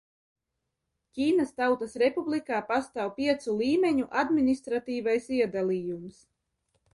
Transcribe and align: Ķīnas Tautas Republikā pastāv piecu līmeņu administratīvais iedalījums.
Ķīnas 1.17 1.51
Tautas 1.61 1.93
Republikā 2.03 2.61
pastāv 2.69 3.11
piecu 3.19 3.55
līmeņu 3.59 4.09
administratīvais 4.23 5.29
iedalījums. 5.43 6.19